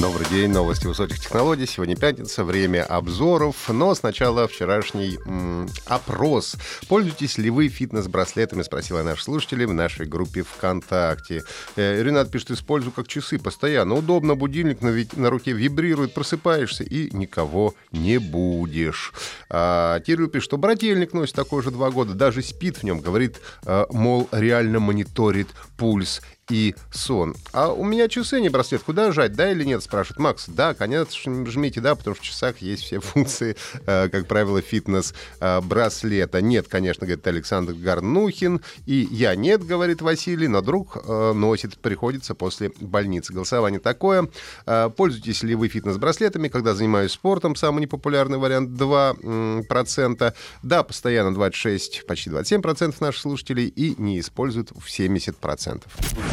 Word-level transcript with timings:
Добрый 0.00 0.26
день, 0.30 0.50
новости 0.50 0.86
высоких 0.86 1.20
технологий. 1.20 1.66
Сегодня 1.66 1.94
пятница, 1.94 2.42
время 2.42 2.84
обзоров. 2.84 3.68
Но 3.68 3.94
сначала 3.94 4.48
вчерашний 4.48 5.18
м, 5.26 5.68
опрос. 5.84 6.56
Пользуетесь 6.88 7.36
ли 7.36 7.50
вы 7.50 7.68
фитнес-браслетами, 7.68 8.62
спросила 8.62 9.02
наш 9.02 9.22
слушатель 9.22 9.66
в 9.66 9.74
нашей 9.74 10.06
группе 10.06 10.42
ВКонтакте. 10.42 11.42
Э, 11.76 12.02
Ренат 12.02 12.30
пишет, 12.30 12.52
использую 12.52 12.92
как 12.92 13.08
часы 13.08 13.38
постоянно. 13.38 13.94
Удобно, 13.94 14.36
будильник 14.36 14.80
на, 14.80 14.96
на 15.16 15.28
руке 15.28 15.52
вибрирует, 15.52 16.14
просыпаешься 16.14 16.82
и 16.82 17.14
никого 17.14 17.74
не 17.92 18.18
будешь. 18.18 19.12
А, 19.50 20.00
Кирилл 20.00 20.28
пишет, 20.28 20.44
что 20.44 20.56
брательник 20.56 21.12
носит 21.12 21.34
такой 21.34 21.62
же 21.62 21.70
два 21.70 21.90
года, 21.90 22.14
даже 22.14 22.40
спит 22.40 22.78
в 22.78 22.84
нем, 22.84 23.00
говорит, 23.00 23.38
э, 23.66 23.84
мол, 23.90 24.28
реально 24.32 24.80
мониторит 24.80 25.48
пульс 25.76 26.22
и 26.50 26.74
сон. 26.90 27.34
А 27.52 27.72
у 27.72 27.84
меня 27.84 28.08
часы, 28.08 28.40
не 28.40 28.48
браслет. 28.48 28.82
Куда 28.82 29.12
жать, 29.12 29.32
да 29.32 29.50
или 29.50 29.64
нет, 29.64 29.82
спрашивает 29.82 30.18
Макс. 30.18 30.46
Да, 30.48 30.74
конечно, 30.74 31.46
жмите 31.46 31.80
да, 31.80 31.94
потому 31.94 32.16
что 32.16 32.24
в 32.24 32.26
часах 32.26 32.58
есть 32.58 32.82
все 32.82 33.00
функции, 33.00 33.56
э, 33.86 34.08
как 34.08 34.26
правило, 34.26 34.60
фитнес-браслета. 34.60 36.40
Нет, 36.40 36.66
конечно, 36.68 37.06
говорит 37.06 37.26
Александр 37.26 37.72
Горнухин. 37.74 38.60
И 38.86 39.08
я 39.10 39.34
нет, 39.34 39.64
говорит 39.64 40.02
Василий, 40.02 40.48
но 40.48 40.60
друг 40.60 40.96
э, 40.96 41.32
носит, 41.32 41.78
приходится 41.78 42.34
после 42.34 42.72
больницы. 42.80 43.32
Голосование 43.32 43.80
такое. 43.80 44.28
Э, 44.66 44.90
Пользуетесь 44.94 45.42
ли 45.42 45.54
вы 45.54 45.68
фитнес-браслетами, 45.68 46.48
когда 46.48 46.74
занимаюсь 46.74 47.12
спортом? 47.12 47.56
Самый 47.56 47.80
непопулярный 47.80 48.38
вариант 48.38 48.70
2%. 48.70 50.34
Да, 50.62 50.82
постоянно 50.82 51.34
26, 51.34 52.06
почти 52.06 52.30
27% 52.30 52.94
наших 53.00 53.20
слушателей 53.20 53.68
и 53.68 53.94
не 54.00 54.20
используют 54.20 54.70
в 54.70 54.86
70%. 54.86 55.82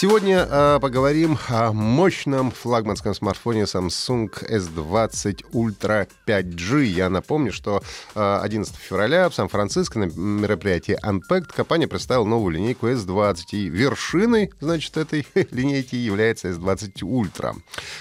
Сегодня 0.00 0.48
э, 0.50 0.78
поговорим 0.80 1.36
о 1.48 1.74
мощном 1.74 2.52
флагманском 2.52 3.14
смартфоне 3.14 3.64
Samsung 3.64 4.30
S20 4.48 5.44
Ultra 5.52 6.08
5G. 6.26 6.84
Я 6.84 7.10
напомню, 7.10 7.52
что 7.52 7.82
э, 8.14 8.38
11 8.40 8.74
февраля 8.76 9.28
в 9.28 9.34
Сан-Франциско 9.34 9.98
на 9.98 10.04
мероприятии 10.04 10.98
Unpacked 11.04 11.54
компания 11.54 11.86
представила 11.86 12.24
новую 12.24 12.54
линейку 12.54 12.88
S20. 12.88 13.36
И 13.52 13.68
вершиной, 13.68 14.50
значит, 14.58 14.96
этой 14.96 15.26
линейки 15.50 15.96
является 15.96 16.48
S20 16.48 17.02
Ultra. 17.02 17.56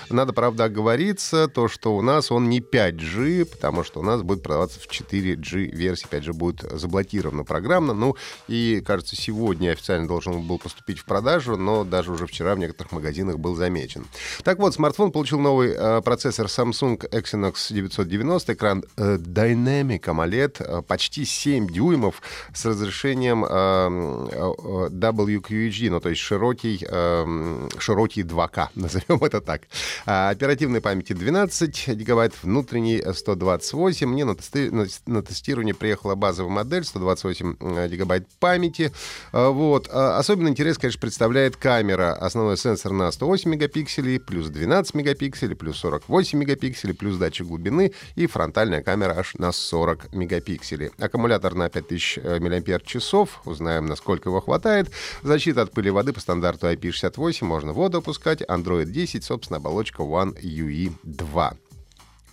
Надо, 0.09 0.31
правда, 0.31 0.63
оговориться, 0.63 1.49
то, 1.49 1.67
что 1.67 1.97
у 1.97 2.01
нас 2.01 2.31
он 2.31 2.47
не 2.47 2.61
5G, 2.61 3.43
потому 3.43 3.83
что 3.83 3.99
у 3.99 4.03
нас 4.03 4.21
будет 4.21 4.41
продаваться 4.41 4.79
в 4.79 4.87
4G 4.87 5.75
версии. 5.75 6.07
5G 6.07 6.31
будет 6.31 6.61
заблокирована 6.61 7.43
программно. 7.43 7.93
Ну, 7.93 8.15
и, 8.47 8.81
кажется, 8.87 9.17
сегодня 9.17 9.71
официально 9.71 10.07
должен 10.07 10.41
был 10.47 10.59
поступить 10.59 10.99
в 10.99 11.03
продажу, 11.03 11.57
но 11.57 11.88
даже 11.89 12.11
уже 12.11 12.25
вчера 12.27 12.55
в 12.55 12.59
некоторых 12.59 12.91
магазинах 12.91 13.37
был 13.39 13.55
замечен. 13.55 14.05
Так 14.43 14.59
вот, 14.59 14.73
смартфон 14.73 15.11
получил 15.11 15.39
новый 15.39 15.73
э, 15.75 16.01
процессор 16.01 16.45
Samsung 16.47 16.97
Exynos 17.09 17.73
990, 17.73 18.53
экран 18.53 18.83
э, 18.97 19.17
Dynamic 19.17 20.01
AMOLED, 20.01 20.55
э, 20.59 20.81
почти 20.83 21.25
7 21.25 21.67
дюймов 21.67 22.21
с 22.53 22.65
разрешением 22.65 23.43
э, 23.45 23.49
э, 23.49 24.89
WQHD, 24.91 25.89
ну 25.89 25.99
то 25.99 26.09
есть 26.09 26.21
широкий, 26.21 26.85
э, 26.87 27.67
широкий 27.77 28.23
2К, 28.23 28.67
назовем 28.75 29.23
это 29.23 29.41
так. 29.41 29.61
А, 30.05 30.29
оперативной 30.29 30.81
памяти 30.81 31.13
12 31.13 31.89
гигабайт, 31.95 32.33
внутренней 32.43 33.01
128. 33.13 34.07
Мне 34.07 34.25
на, 34.25 34.31
тести- 34.35 34.69
на- 34.69 34.87
на 35.13 35.21
тестирование 35.23 35.73
приехала 35.73 36.15
базовая 36.15 36.51
модель 36.51 36.83
128 36.83 37.55
э, 37.59 37.87
гигабайт 37.89 38.27
памяти. 38.39 38.91
А, 39.31 39.49
Вот. 39.49 39.87
А, 39.91 40.17
Особенно 40.19 40.47
интерес, 40.49 40.77
конечно, 40.77 40.99
представляет 41.01 41.55
камера. 41.55 41.78
Основной 42.13 42.57
сенсор 42.57 42.91
на 42.91 43.11
108 43.11 43.49
мегапикселей, 43.49 44.19
плюс 44.19 44.49
12 44.49 44.93
мегапикселей, 44.93 45.55
плюс 45.55 45.77
48 45.77 46.37
мегапикселей, 46.37 46.93
плюс 46.93 47.17
датчик 47.17 47.47
глубины 47.47 47.93
и 48.15 48.27
фронтальная 48.27 48.81
камера 48.83 49.13
аж 49.17 49.35
на 49.35 49.51
40 49.51 50.13
мегапикселей. 50.13 50.91
Аккумулятор 50.97 51.55
на 51.55 51.69
5000 51.69 52.19
мАч. 52.23 52.97
Узнаем, 53.45 53.85
насколько 53.85 54.29
его 54.29 54.41
хватает. 54.41 54.91
Защита 55.23 55.61
от 55.61 55.71
пыли 55.71 55.89
воды 55.89 56.13
по 56.13 56.19
стандарту 56.19 56.67
IP68. 56.67 57.45
Можно 57.45 57.73
воду 57.73 57.99
опускать. 57.99 58.41
Android 58.41 58.85
10, 58.85 59.23
собственно, 59.23 59.57
оболочка 59.57 60.01
One 60.03 60.39
UI 60.41 60.91
2. 61.03 61.53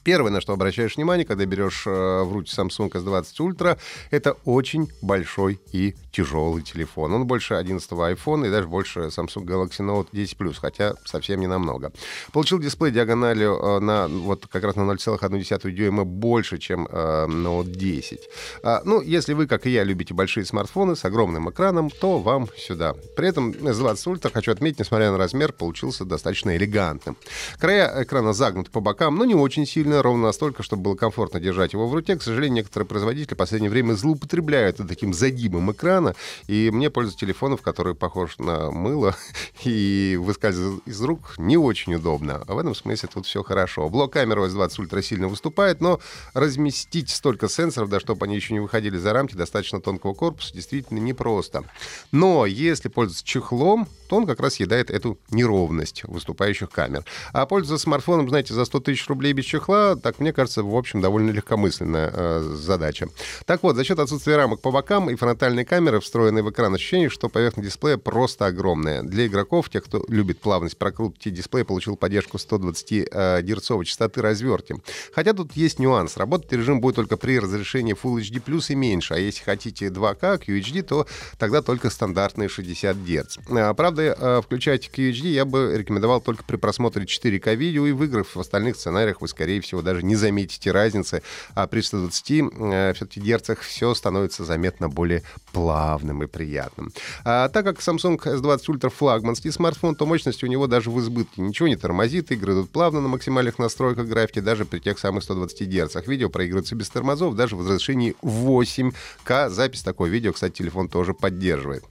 Первое, 0.06 0.30
на 0.30 0.40
что 0.40 0.52
обращаешь 0.52 0.94
внимание, 0.94 1.26
когда 1.26 1.44
берешь 1.46 1.82
э, 1.84 1.90
в 1.90 2.32
руки 2.32 2.48
Samsung 2.56 2.92
S20 2.92 3.24
Ultra, 3.40 3.76
это 4.12 4.36
очень 4.44 4.88
большой 5.02 5.58
и 5.72 5.96
тяжелый 6.12 6.62
телефон. 6.62 7.12
Он 7.12 7.26
больше 7.26 7.54
11 7.54 7.90
iPhone 7.90 8.46
и 8.46 8.50
даже 8.52 8.68
больше 8.68 9.00
Samsung 9.08 9.44
Galaxy 9.44 9.80
Note 9.80 10.06
10 10.12 10.36
Plus, 10.38 10.54
хотя 10.60 10.94
совсем 11.04 11.40
не 11.40 11.48
намного. 11.48 11.90
Получил 12.32 12.60
дисплей 12.60 12.92
диагональю 12.92 13.58
э, 13.60 13.80
на 13.80 14.06
вот 14.06 14.46
как 14.46 14.62
раз 14.62 14.76
на 14.76 14.82
0,1 14.82 15.72
дюйма 15.72 16.04
больше, 16.04 16.58
чем 16.58 16.86
э, 16.88 17.26
Note 17.26 17.72
10. 17.72 18.20
А, 18.62 18.82
ну, 18.84 19.00
если 19.00 19.32
вы, 19.32 19.48
как 19.48 19.66
и 19.66 19.70
я, 19.70 19.82
любите 19.82 20.14
большие 20.14 20.46
смартфоны 20.46 20.94
с 20.94 21.04
огромным 21.04 21.50
экраном, 21.50 21.90
то 21.90 22.20
вам 22.20 22.46
сюда. 22.56 22.94
При 23.16 23.26
этом 23.26 23.50
S20 23.50 24.14
Ultra, 24.14 24.30
хочу 24.32 24.52
отметить, 24.52 24.78
несмотря 24.78 25.10
на 25.10 25.18
размер, 25.18 25.52
получился 25.52 26.04
достаточно 26.04 26.56
элегантным. 26.56 27.16
Края 27.58 28.04
экрана 28.04 28.32
загнуты 28.32 28.70
по 28.70 28.78
бокам, 28.78 29.16
но 29.16 29.24
не 29.24 29.34
очень 29.34 29.66
сильно, 29.66 29.95
ровно 30.02 30.24
настолько, 30.24 30.62
чтобы 30.62 30.82
было 30.82 30.94
комфортно 30.94 31.40
держать 31.40 31.72
его 31.72 31.86
в 31.86 31.94
руке. 31.94 32.16
К 32.16 32.22
сожалению, 32.22 32.56
некоторые 32.56 32.86
производители 32.86 33.34
в 33.34 33.38
последнее 33.38 33.70
время 33.70 33.94
злоупотребляют 33.94 34.76
таким 34.88 35.12
загибом 35.12 35.72
экрана, 35.72 36.14
и 36.46 36.70
мне 36.70 36.90
пользоваться 36.90 37.24
телефонов, 37.24 37.62
который 37.62 37.94
похож 37.94 38.38
на 38.38 38.70
мыло 38.70 39.16
и 39.66 40.16
выскальзывает 40.16 40.82
из 40.86 41.00
рук, 41.02 41.34
не 41.38 41.56
очень 41.56 41.94
удобно. 41.94 42.42
А 42.46 42.54
в 42.54 42.58
этом 42.58 42.74
смысле 42.74 43.08
тут 43.12 43.26
все 43.26 43.42
хорошо. 43.42 43.88
Блок 43.88 44.12
камеры 44.12 44.42
S20 44.42 44.68
Ultra 44.78 45.02
сильно 45.02 45.28
выступает, 45.28 45.80
но 45.80 46.00
разместить 46.34 47.10
столько 47.10 47.48
сенсоров, 47.48 47.88
да, 47.88 48.00
чтобы 48.00 48.26
они 48.26 48.36
еще 48.36 48.54
не 48.54 48.60
выходили 48.60 48.96
за 48.96 49.12
рамки 49.12 49.34
достаточно 49.34 49.80
тонкого 49.80 50.14
корпуса, 50.14 50.54
действительно 50.54 50.98
непросто. 50.98 51.64
Но 52.12 52.46
если 52.46 52.88
пользоваться 52.88 53.24
чехлом, 53.24 53.88
то 54.08 54.16
он 54.16 54.26
как 54.26 54.40
раз 54.40 54.54
съедает 54.54 54.90
эту 54.90 55.18
неровность 55.30 56.04
выступающих 56.04 56.70
камер. 56.70 57.04
А 57.32 57.46
пользоваться 57.46 57.82
смартфоном, 57.82 58.28
знаете, 58.28 58.54
за 58.54 58.64
100 58.64 58.80
тысяч 58.80 59.06
рублей 59.08 59.32
без 59.32 59.44
чехла, 59.44 59.96
так 59.96 60.18
мне 60.20 60.32
кажется, 60.32 60.62
в 60.62 60.74
общем, 60.74 61.00
довольно 61.00 61.30
легкомысленная 61.30 62.10
э, 62.12 62.40
задача. 62.54 63.08
Так 63.44 63.62
вот, 63.62 63.76
за 63.76 63.84
счет 63.84 63.98
отсутствия 63.98 64.36
рамок 64.36 64.60
по 64.60 64.70
бокам 64.70 65.10
и 65.10 65.16
фронтальной 65.16 65.64
камеры, 65.64 66.00
встроенной 66.00 66.42
в 66.42 66.50
экран, 66.50 66.74
ощущение, 66.74 67.08
что 67.08 67.28
поверхность 67.28 67.68
дисплея 67.68 67.96
просто 67.96 68.46
огромная. 68.46 69.02
Для 69.02 69.26
игроков, 69.26 69.55
тех, 69.68 69.84
кто 69.84 70.04
любит 70.08 70.40
плавность 70.40 70.76
прокрутки, 70.76 71.30
дисплей 71.30 71.64
получил 71.64 71.96
поддержку 71.96 72.38
120 72.38 72.92
э, 72.92 73.42
герцовой 73.42 73.84
частоты 73.84 74.22
разверти. 74.22 74.76
Хотя 75.14 75.32
тут 75.32 75.52
есть 75.52 75.78
нюанс. 75.78 76.16
Работать 76.16 76.52
режим 76.52 76.80
будет 76.80 76.96
только 76.96 77.16
при 77.16 77.38
разрешении 77.38 77.94
Full 77.94 78.20
HD+, 78.20 78.66
и 78.68 78.74
меньше. 78.74 79.14
А 79.14 79.18
если 79.18 79.42
хотите 79.42 79.86
2К, 79.88 80.44
QHD, 80.44 80.82
то 80.82 81.06
тогда 81.38 81.62
только 81.62 81.90
стандартные 81.90 82.48
60 82.48 82.96
Гц. 82.96 83.38
А, 83.50 83.74
Правда, 83.74 84.16
э, 84.18 84.42
включать 84.42 84.90
QHD 84.92 85.28
я 85.28 85.44
бы 85.44 85.74
рекомендовал 85.76 86.20
только 86.20 86.44
при 86.44 86.56
просмотре 86.56 87.04
4К 87.04 87.54
видео 87.54 87.86
и 87.86 87.92
в 87.92 88.02
играх. 88.04 88.26
В 88.34 88.40
остальных 88.40 88.76
сценариях 88.76 89.20
вы, 89.20 89.28
скорее 89.28 89.60
всего, 89.60 89.82
даже 89.82 90.02
не 90.02 90.16
заметите 90.16 90.72
разницы. 90.72 91.22
А 91.54 91.66
при 91.66 91.80
120 91.80 92.30
э, 92.30 92.92
все-таки 92.94 93.20
герцах 93.20 93.60
все 93.60 93.94
становится 93.94 94.44
заметно 94.44 94.88
более 94.88 95.22
плавным 95.52 96.22
и 96.22 96.26
приятным. 96.26 96.92
А, 97.24 97.48
так 97.48 97.64
как 97.64 97.78
Samsung 97.78 98.18
S20 98.18 98.58
Ultra 98.66 98.90
флагманский 98.90 99.45
смартфон, 99.50 99.94
то 99.94 100.06
мощность 100.06 100.42
у 100.44 100.46
него 100.46 100.66
даже 100.66 100.90
в 100.90 101.00
избытке. 101.00 101.42
Ничего 101.42 101.68
не 101.68 101.76
тормозит, 101.76 102.30
игры 102.32 102.52
идут 102.52 102.70
плавно 102.70 103.00
на 103.00 103.08
максимальных 103.08 103.58
настройках 103.58 104.06
графики, 104.06 104.40
даже 104.40 104.64
при 104.64 104.78
тех 104.78 104.98
самых 104.98 105.22
120 105.24 105.68
Гц. 105.68 105.96
Видео 106.06 106.28
проигрывается 106.28 106.74
без 106.74 106.88
тормозов, 106.88 107.34
даже 107.34 107.56
в 107.56 107.60
разрешении 107.60 108.14
8К. 108.22 109.50
Запись 109.50 109.82
такого 109.82 110.06
видео, 110.06 110.32
кстати, 110.32 110.58
телефон 110.58 110.88
тоже 110.88 111.14
поддерживает. 111.14 111.84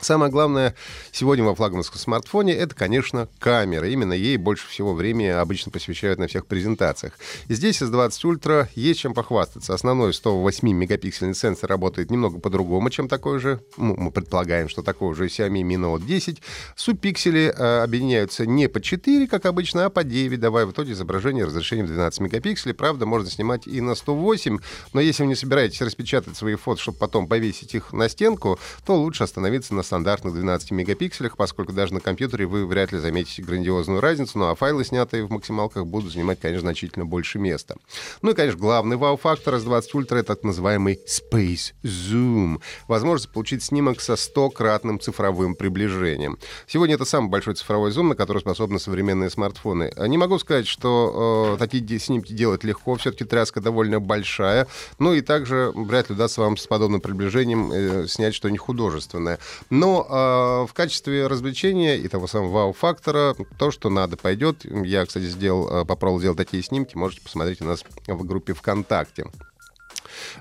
Самое 0.00 0.30
главное 0.30 0.74
сегодня 1.10 1.44
во 1.44 1.54
флагманском 1.54 1.98
смартфоне 1.98 2.52
это, 2.52 2.74
конечно, 2.74 3.28
камера. 3.38 3.88
Именно 3.88 4.12
ей 4.12 4.36
больше 4.36 4.68
всего 4.68 4.94
времени 4.94 5.28
обычно 5.28 5.72
посвящают 5.72 6.18
на 6.18 6.26
всех 6.26 6.46
презентациях. 6.46 7.14
И 7.48 7.54
здесь 7.54 7.80
S20 7.80 8.10
Ultra 8.10 8.68
есть 8.74 9.00
чем 9.00 9.14
похвастаться. 9.14 9.72
Основной 9.72 10.10
108-мегапиксельный 10.10 11.34
сенсор 11.34 11.70
работает 11.70 12.10
немного 12.10 12.38
по-другому, 12.38 12.90
чем 12.90 13.08
такой 13.08 13.38
же. 13.38 13.60
Ну, 13.78 13.96
мы 13.96 14.10
предполагаем, 14.10 14.68
что 14.68 14.82
такой 14.82 15.14
же 15.14 15.26
Xiaomi 15.26 15.62
Mi 15.62 15.76
Note 15.76 16.04
10. 16.04 16.42
Субпиксели 16.76 17.54
э, 17.56 17.82
объединяются 17.82 18.44
не 18.44 18.68
по 18.68 18.82
4, 18.82 19.26
как 19.28 19.46
обычно, 19.46 19.86
а 19.86 19.90
по 19.90 20.04
9, 20.04 20.38
давая 20.38 20.66
в 20.66 20.72
итоге 20.72 20.92
изображение 20.92 21.46
разрешением 21.46 21.86
12 21.86 22.20
мегапикселей. 22.20 22.74
Правда, 22.74 23.06
можно 23.06 23.30
снимать 23.30 23.66
и 23.66 23.80
на 23.80 23.94
108, 23.94 24.58
но 24.92 25.00
если 25.00 25.22
вы 25.22 25.30
не 25.30 25.34
собираетесь 25.34 25.80
распечатать 25.80 26.36
свои 26.36 26.56
фото, 26.56 26.82
чтобы 26.82 26.98
потом 26.98 27.28
повесить 27.28 27.74
их 27.74 27.94
на 27.94 28.10
стенку, 28.10 28.58
то 28.84 28.96
лучше 28.96 29.24
остановиться 29.24 29.74
на 29.74 29.85
стандартных 29.86 30.34
12 30.34 30.70
мегапикселях, 30.72 31.36
поскольку 31.36 31.72
даже 31.72 31.94
на 31.94 32.00
компьютере 32.00 32.46
вы 32.46 32.66
вряд 32.66 32.92
ли 32.92 32.98
заметите 32.98 33.42
грандиозную 33.42 34.00
разницу, 34.00 34.38
ну 34.38 34.46
а 34.46 34.54
файлы, 34.54 34.84
снятые 34.84 35.24
в 35.24 35.30
максималках, 35.30 35.86
будут 35.86 36.12
занимать, 36.12 36.40
конечно, 36.40 36.66
значительно 36.66 37.06
больше 37.06 37.38
места. 37.38 37.76
Ну 38.22 38.30
и, 38.32 38.34
конечно, 38.34 38.58
главный 38.58 38.96
вау-фактор 38.96 39.54
S20 39.54 39.82
Ultra— 39.94 40.16
это 40.18 40.34
так 40.34 40.44
называемый 40.44 41.00
Space 41.06 41.72
Zoom. 41.82 42.60
Возможность 42.88 43.32
получить 43.32 43.62
снимок 43.62 44.00
со 44.00 44.14
100-кратным 44.14 44.98
цифровым 44.98 45.54
приближением. 45.54 46.38
Сегодня 46.66 46.96
это 46.96 47.04
самый 47.04 47.30
большой 47.30 47.54
цифровой 47.54 47.90
зум, 47.90 48.08
на 48.08 48.14
который 48.14 48.40
способны 48.40 48.78
современные 48.78 49.30
смартфоны. 49.30 49.92
Не 49.96 50.18
могу 50.18 50.38
сказать, 50.38 50.66
что 50.66 51.56
э, 51.56 51.58
такие 51.58 51.98
снимки 51.98 52.32
делать 52.32 52.64
легко, 52.64 52.96
все-таки 52.96 53.24
тряска 53.24 53.60
довольно 53.60 54.00
большая, 54.00 54.66
ну 54.98 55.14
и 55.14 55.20
также 55.20 55.72
вряд 55.74 56.08
ли 56.08 56.14
удастся 56.14 56.40
вам 56.40 56.56
с 56.56 56.66
подобным 56.66 57.00
приближением 57.00 57.72
э, 57.72 58.06
снять 58.08 58.34
что-нибудь 58.34 58.60
художественное. 58.60 59.38
Но 59.76 60.06
э, 60.08 60.66
в 60.70 60.72
качестве 60.72 61.26
развлечения 61.26 61.96
и 61.98 62.08
того 62.08 62.26
самого 62.26 62.50
вау-фактора 62.50 63.36
то, 63.58 63.70
что 63.70 63.90
надо, 63.90 64.16
пойдет. 64.16 64.64
Я, 64.64 65.04
кстати, 65.04 65.24
сделал, 65.24 65.82
э, 65.82 65.84
попробовал 65.84 66.20
сделать 66.20 66.38
такие 66.38 66.62
снимки. 66.62 66.96
Можете 66.96 67.20
посмотреть 67.22 67.60
у 67.60 67.64
нас 67.64 67.84
в 68.06 68.24
группе 68.24 68.54
ВКонтакте. 68.54 69.26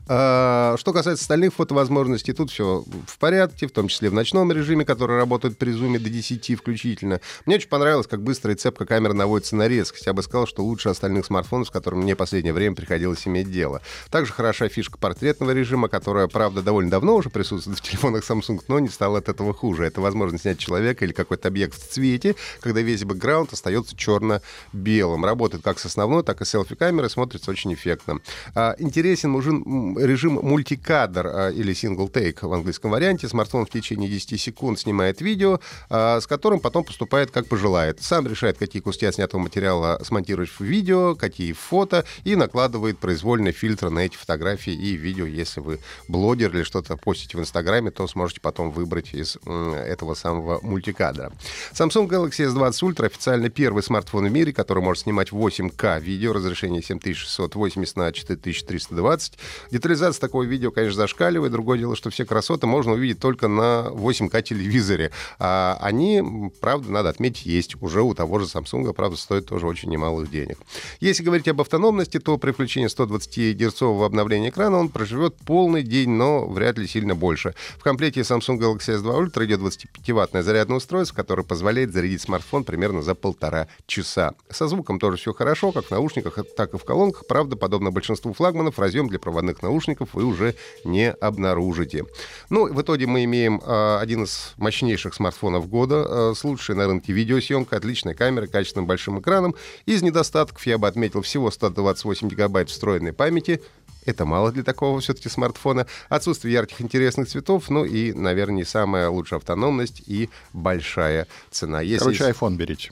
А, 0.08 0.76
что 0.78 0.94
касается 0.94 1.24
остальных 1.24 1.54
фотовозможностей, 1.54 2.34
тут 2.34 2.52
все 2.52 2.84
в 3.08 3.18
порядке, 3.18 3.68
в 3.68 3.72
том 3.72 3.88
числе 3.88 4.10
в 4.10 4.14
ночном 4.14 4.52
режиме, 4.52 4.86
который 4.86 5.18
работает 5.18 5.58
при 5.58 5.72
зуме 5.72 6.00
до 6.00 6.10
10 6.10 6.58
включительно. 6.58 7.22
Мне 7.46 7.56
очень 7.56 7.70
понравилось, 7.70 8.08
как 8.08 8.22
быстро 8.22 8.54
и 8.54 8.56
цепко 8.56 8.86
камера 8.86 9.14
наводится 9.14 9.56
на 9.56 9.68
резкость. 9.68 10.06
Я 10.06 10.14
бы 10.14 10.24
сказал, 10.24 10.48
что 10.48 10.64
лучше 10.64 10.90
остальных 10.90 11.26
смартфонов, 11.26 11.68
с 11.68 11.72
которыми 11.72 12.04
мне 12.04 12.16
в 12.16 12.18
последнее 12.18 12.54
время 12.54 12.76
приходилось 12.76 13.28
иметь 13.28 13.52
дело. 13.52 13.82
Также 14.10 14.34
хороша 14.34 14.68
фишка 14.70 14.98
портретного 14.98 15.52
режима, 15.52 15.88
которая, 15.88 16.28
правда, 16.28 16.62
довольно 16.62 16.92
давно 16.92 17.16
уже 17.16 17.30
присутствует 17.30 17.80
в 17.80 17.82
телефонах 17.82 18.24
Samsung, 18.24 18.62
но 18.68 18.80
не 18.80 18.90
стала 18.90 19.20
от 19.20 19.30
этого 19.30 19.54
хуже. 19.54 19.86
Это 19.86 20.02
возможность 20.02 20.44
снять 20.44 20.60
человека 20.60 21.06
или 21.06 21.14
какой-то 21.14 21.48
объект 21.48 21.76
в 21.76 21.88
цвете, 21.88 22.36
когда 22.62 22.82
весь 22.82 23.04
бэкграунд 23.04 23.54
остается 23.54 23.96
черно-белым. 23.96 25.26
Работает 25.26 25.64
как 25.64 25.80
с 25.80 25.86
основной, 25.86 26.24
так 26.24 26.42
и 26.42 26.46
селфи-камерой, 26.46 27.10
смотрится 27.10 27.52
очень 27.52 27.74
эффектно. 27.74 28.20
А, 28.54 28.76
интересен 28.80 29.32
мужин 29.32 29.64
режим 29.66 30.40
мультикадр 30.42 31.28
а, 31.28 31.50
или 31.50 31.74
take 31.74 32.48
в 32.48 32.54
английском 32.54 32.92
варианте. 32.92 33.28
Смартфон 33.28 33.66
в 33.66 33.70
течение 33.70 34.10
10 34.10 34.40
секунд 34.40 34.80
снимает 34.80 35.22
видео, 35.22 35.60
а, 35.90 36.20
с 36.22 36.28
которым 36.28 36.60
потом 36.60 36.84
поступает 36.84 37.32
как 37.32 37.48
пожелает. 37.48 38.02
Сам 38.02 38.28
решает, 38.28 38.58
какие 38.58 38.82
куски 38.82 39.12
снятого 39.12 39.42
материала 39.42 40.00
смонтировать 40.04 40.50
в 40.50 40.62
видео, 40.62 41.16
какие 41.16 41.54
в 41.54 41.60
фото, 41.60 42.06
и 42.24 42.36
накладывает 42.36 43.00
произвольно 43.00 43.52
фильтры 43.52 43.90
на 43.90 44.00
эти 44.00 44.16
фотографии 44.16 44.74
и 44.74 44.96
видео. 44.96 45.26
Если 45.26 45.60
вы 45.60 45.80
блогер 46.08 46.56
или 46.56 46.64
что-то 46.64 46.98
постите 46.98 47.38
в 47.38 47.42
Инстаграме, 47.42 47.92
то 47.92 48.08
сможете 48.08 48.42
потом 48.42 48.72
выбрать 48.72 49.14
из 49.14 49.38
этого 49.46 50.14
самого 50.14 50.60
мультикадра. 50.62 51.32
Samsung 51.74 52.08
Galaxy 52.08 52.48
S20 52.48 52.72
Ultra 52.82 53.06
официально 53.06 53.50
первый 53.50 53.84
смартфон 53.84 54.28
в 54.28 54.32
мире, 54.32 54.54
который 54.54 54.84
может 54.84 55.04
снимать 55.04 55.30
8К 55.30 56.00
видео, 56.00 56.34
разрешение 56.34 56.82
7680 56.82 57.96
на 57.96 58.12
4320. 58.12 59.38
Детализация 59.72 60.20
такого 60.20 60.44
видео, 60.44 60.72
конечно, 60.72 60.98
зашкаливает. 60.98 61.52
Другое 61.52 61.80
дело, 61.80 61.96
что 61.96 62.10
все 62.10 62.26
красоты 62.26 62.68
можно 62.68 62.94
увидеть 62.94 63.20
только 63.20 63.48
на 63.48 63.88
8К 63.90 64.42
телевизоре. 64.42 65.12
А 65.40 65.78
они, 65.82 66.52
правда, 66.62 66.92
надо 66.92 67.10
отметить, 67.10 67.46
есть 67.46 67.76
уже 67.82 68.02
у 68.02 68.14
того 68.14 68.40
же 68.40 68.46
Samsung, 68.46 68.94
правда, 68.94 69.18
стоят 69.18 69.46
тоже 69.48 69.68
очень 69.68 69.90
немалых 69.90 70.30
денег. 70.30 70.58
Если 71.00 71.24
говорить 71.24 71.48
об 71.48 71.62
автономности, 71.62 72.20
то 72.20 72.38
при 72.38 72.52
включении 72.52 72.90
120-герцового 72.90 74.06
обновления 74.06 74.50
экрана 74.50 74.78
он 74.78 74.90
проживет 74.90 75.36
полный 75.46 75.84
день, 75.84 76.10
но 76.10 76.48
вряд 76.48 76.78
ли 76.78 76.88
сильно 76.88 77.16
больше. 77.16 77.54
В 77.78 77.84
комплекте 77.84 78.22
Samsung 78.22 78.60
Galaxy 78.60 78.98
S2 78.98 79.32
Ultra 79.32 79.46
идет 79.46 79.60
25-ваттное 79.62 80.42
зарядное 80.42 80.78
устройство, 80.78 81.16
которое 81.16 81.44
позволяет 81.44 81.94
зарядить 81.94 82.22
смартфон 82.22 82.64
примерно 82.64 83.02
за 83.02 83.16
полтора 83.16 83.68
часа. 83.88 84.34
Со 84.50 84.68
звуком 84.68 85.00
тоже 85.00 85.18
все 85.18 85.34
хорошо, 85.34 85.72
как 85.72 85.86
в 85.86 85.92
наушниках, 85.92 86.40
так 86.56 86.74
и 86.74 86.78
в 86.78 86.84
колонках. 86.84 87.28
Правда, 87.28 87.56
подобно 87.56 87.92
большинству 87.92 88.34
флагманов, 88.34 88.80
разъем 88.80 89.08
для 89.08 89.20
проводных 89.46 89.62
наушников 89.62 90.10
вы 90.14 90.24
уже 90.24 90.56
не 90.84 91.12
обнаружите. 91.12 92.06
Ну, 92.50 92.72
в 92.72 92.82
итоге 92.82 93.08
мы 93.08 93.24
имеем 93.24 93.62
э, 93.64 93.98
один 94.00 94.24
из 94.24 94.54
мощнейших 94.58 95.14
смартфонов 95.14 95.70
года 95.70 96.06
э, 96.08 96.34
с 96.36 96.44
лучшей 96.44 96.76
на 96.76 96.88
рынке 96.88 97.14
видеосъемкой, 97.14 97.78
отличной 97.78 98.16
камерой, 98.16 98.48
качественным 98.48 98.88
большим 98.88 99.20
экраном. 99.20 99.56
Из 99.86 100.02
недостатков 100.02 100.66
я 100.66 100.78
бы 100.78 100.88
отметил 100.88 101.22
всего 101.22 101.52
128 101.52 102.30
гигабайт 102.30 102.70
встроенной 102.70 103.14
памяти, 103.14 103.62
это 104.06 104.26
мало 104.26 104.52
для 104.52 104.64
такого 104.64 105.00
все-таки 105.00 105.30
смартфона. 105.30 105.88
Отсутствие 106.10 106.54
ярких 106.54 106.82
интересных 106.82 107.28
цветов, 107.28 107.70
ну 107.70 107.86
и, 107.86 108.14
наверное, 108.14 108.58
не 108.58 108.64
самая 108.64 109.10
лучшая 109.10 109.40
автономность 109.40 110.04
и 110.06 110.30
большая 110.54 111.28
цена. 111.50 111.82
Если... 111.82 112.00
Короче, 112.00 112.24
iPhone 112.26 112.56
берите. 112.56 112.92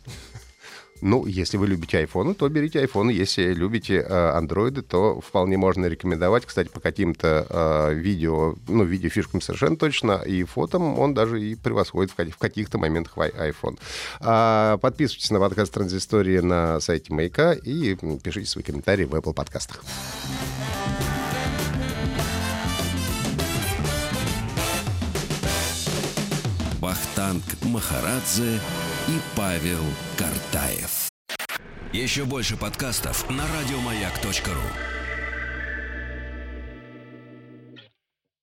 Ну, 1.05 1.25
если 1.25 1.57
вы 1.57 1.67
любите 1.67 2.01
iPhone, 2.01 2.33
то 2.33 2.47
берите 2.47 2.81
iPhone. 2.81 3.11
Если 3.11 3.53
любите 3.53 3.95
э, 3.95 4.29
андроиды, 4.29 4.81
то 4.83 5.19
вполне 5.19 5.57
можно 5.57 5.87
рекомендовать. 5.87 6.45
Кстати, 6.45 6.69
по 6.69 6.79
каким-то 6.79 7.45
э, 7.49 7.93
видео, 7.93 8.55
ну, 8.69 8.85
видеофишкам 8.85 9.41
совершенно 9.41 9.75
точно, 9.75 10.21
и 10.25 10.45
фотом 10.45 10.97
он 10.97 11.13
даже 11.13 11.43
и 11.43 11.55
превосходит 11.55 12.11
в, 12.11 12.31
в 12.31 12.37
каких-то 12.37 12.77
моментах 12.77 13.17
iPhone. 13.17 13.77
А, 14.21 14.77
подписывайтесь 14.77 15.29
на 15.31 15.39
подкаст 15.39 15.73
Транзистории 15.73 16.39
на 16.39 16.79
сайте 16.79 17.13
Маяка 17.13 17.51
и 17.51 17.95
пишите 18.23 18.49
свои 18.49 18.63
комментарии 18.63 19.03
в 19.03 19.13
Apple 19.13 19.33
подкастах. 19.33 19.83
Вахтанг 26.93 27.43
Махарадзе 27.63 28.59
и 29.07 29.19
Павел 29.35 29.83
Картаев. 30.15 31.09
Еще 31.91 32.23
больше 32.23 32.55
подкастов 32.55 33.27
на 33.31 33.43
радиомаяк.ру 33.47 35.02